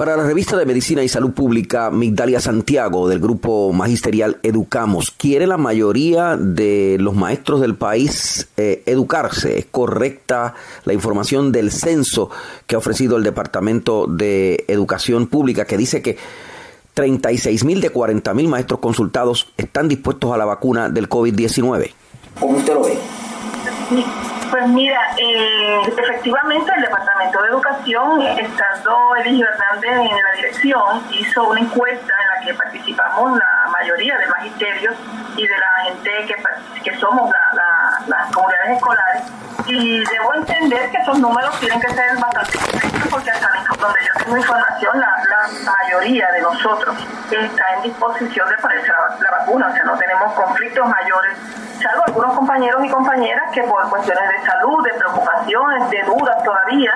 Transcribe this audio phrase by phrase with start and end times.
[0.00, 5.46] Para la revista de Medicina y Salud Pública, Migdalia Santiago, del grupo magisterial Educamos, quiere
[5.46, 9.58] la mayoría de los maestros del país eh, educarse.
[9.58, 10.54] ¿Es correcta
[10.86, 12.30] la información del censo
[12.66, 16.16] que ha ofrecido el Departamento de Educación Pública, que dice que
[16.94, 21.92] 36 mil de 40 mil maestros consultados están dispuestos a la vacuna del COVID-19?
[22.40, 22.98] ¿Cómo usted lo ve?
[24.50, 31.44] Pues mira, eh, efectivamente el Departamento de Educación, estando Eligio Hernández en la dirección, hizo
[31.44, 34.90] una encuesta en la que participamos la mayoría de magisterio
[35.36, 37.30] y de la gente que, que somos
[38.08, 39.22] las comunidades escolares.
[39.66, 44.24] Y debo entender que esos números tienen que ser bastante correctos porque hasta donde yo
[44.24, 45.16] tengo información, la,
[45.64, 46.96] mayoría de nosotros
[47.30, 51.36] está en disposición de ponerse la, la vacuna, o sea, no tenemos conflictos mayores
[51.80, 56.92] salvo algunos compañeros y compañeras que por cuestiones de salud, de preocupaciones, de dudas todavía,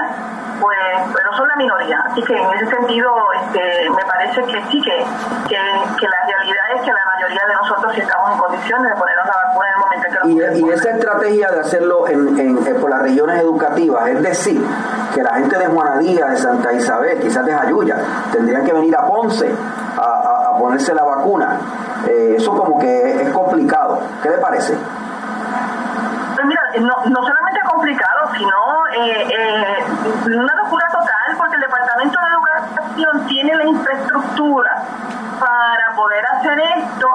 [0.60, 0.78] pues
[1.14, 2.00] pero son la minoría.
[2.10, 5.04] Así que en ese sentido este, me parece que sí, que,
[5.48, 9.26] que, la realidad es que la mayoría de nosotros sí estamos en condiciones de ponernos
[9.26, 12.80] la vacuna en el momento que lo y, y esa estrategia de hacerlo en, en,
[12.80, 14.60] por las regiones educativas, es decir,
[15.14, 17.96] que la gente de Juanadía, de Santa Isabel, quizás de Jayuya,
[18.32, 19.52] tendrían que venir a Ponce
[19.96, 21.58] a, a ponerse la vacuna
[22.08, 24.00] eh, eso como que es complicado.
[24.22, 24.74] ¿Qué le parece?
[26.34, 29.84] Pues mira, no, no solamente complicado, sino eh, eh,
[30.26, 34.82] una locura total, porque el Departamento de Educación tiene la infraestructura
[35.40, 37.08] para poder hacer esto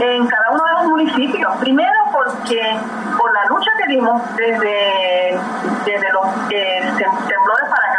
[0.00, 1.56] en cada uno de los municipios.
[1.56, 2.78] Primero porque
[3.16, 5.38] por la lucha que dimos desde,
[5.84, 7.93] desde los temblores para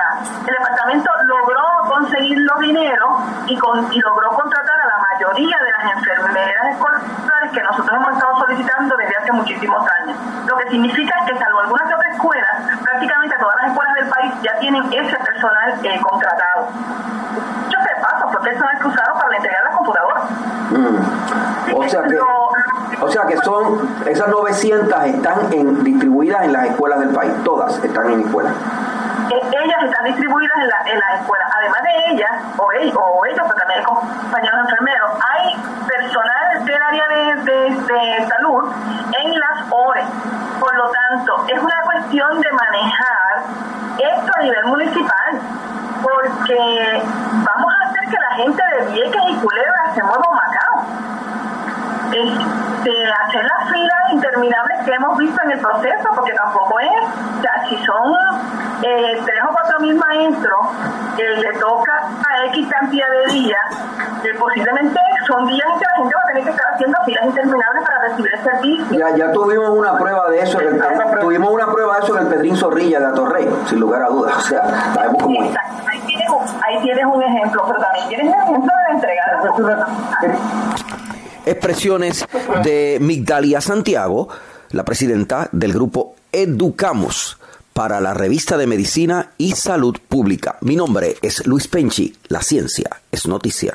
[0.51, 3.09] el departamento logró conseguir los dineros
[3.47, 8.13] y, con, y logró contratar a la mayoría de las enfermeras escolares que nosotros hemos
[8.13, 10.17] estado solicitando desde hace muchísimos años.
[10.45, 14.59] Lo que significa que salvo algunas otras escuelas, prácticamente todas las escuelas del país ya
[14.59, 16.67] tienen ese personal eh, contratado.
[17.69, 20.23] Yo sé paso, fue personal que usaron para entregar las computadoras.
[20.71, 21.75] Mm.
[21.75, 22.19] O sea que...
[23.01, 27.83] O sea que son, esas 900 están en, distribuidas en las escuelas del país, todas
[27.83, 28.53] están en escuelas.
[29.29, 31.49] Ellas están distribuidas en, la, en las escuelas.
[31.57, 35.55] Además de ellas, o, ellos, o ellos, pero también hay compañeros enfermeros, hay
[35.87, 38.71] personal del área de, de, salud
[39.19, 40.05] en las ORES.
[40.59, 43.43] Por lo tanto, es una cuestión de manejar
[43.97, 45.39] esto a nivel municipal,
[46.01, 50.85] porque vamos a hacer que la gente de Vieques y Culebra se mueva a Macao.
[52.15, 56.89] De hacer las filas interminables que hemos visto en el proceso, porque tampoco es,
[57.39, 58.13] o sea, si son
[58.83, 60.59] eh, tres o cuatro mil maestros,
[61.17, 63.61] eh, le toca a X cantidad de días,
[64.23, 67.25] eh, posiblemente son días en que la gente va a tener que estar haciendo filas
[67.25, 68.99] interminables para recibir el servicio.
[68.99, 70.81] Ya, ya tuvimos una prueba de eso, el,
[71.19, 74.37] tuvimos una prueba de eso en el Pedrín Zorrilla de Atorrey, sin lugar a dudas.
[74.37, 75.55] O sea, sabemos cómo es.
[75.87, 76.29] Ahí tienes,
[76.65, 79.15] ahí tienes un ejemplo, pero también tienes el ejemplo de la entrega
[81.45, 82.25] Expresiones
[82.63, 84.29] de Migdalia Santiago,
[84.71, 87.37] la presidenta del grupo Educamos
[87.73, 90.57] para la revista de Medicina y Salud Pública.
[90.61, 92.15] Mi nombre es Luis Penchi.
[92.29, 93.73] La ciencia es noticia.